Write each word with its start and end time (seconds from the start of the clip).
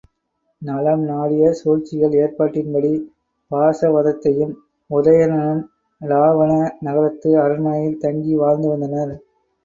நலம் 0.61 1.01
நாடிய 1.07 1.49
சூழ்ச்சிகள் 1.57 2.15
ஏற்பாட்டின்படி 2.21 2.91
வாசவதத்தையும் 3.51 4.55
உதயணனும் 4.89 5.61
இலாவாண 6.01 6.51
நகரத்து 6.87 7.33
அரண்மனையில் 7.43 8.01
தங்கி 8.05 8.33
வாழ்ந்து 8.41 8.69
வந்தனர். 8.73 9.13